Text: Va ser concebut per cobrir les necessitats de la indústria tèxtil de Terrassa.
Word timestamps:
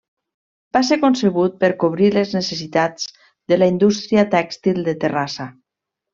Va 0.77 0.81
ser 0.85 0.95
concebut 1.03 1.59
per 1.63 1.69
cobrir 1.83 2.09
les 2.15 2.31
necessitats 2.37 3.07
de 3.53 3.61
la 3.61 3.69
indústria 3.75 4.25
tèxtil 4.33 4.83
de 4.89 4.97
Terrassa. 5.05 5.49